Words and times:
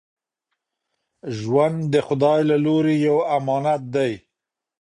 ژوند 1.39 1.77
د 1.93 1.95
خدای 2.07 2.41
له 2.49 2.57
لوري 2.65 2.95
یو 3.07 3.17
امانت 3.37 3.81
دی. 3.95 4.11